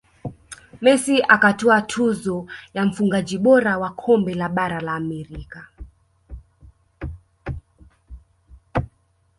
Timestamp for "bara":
4.49-4.79